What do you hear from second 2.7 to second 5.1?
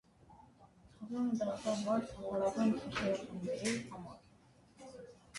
թատերախմբերի համար։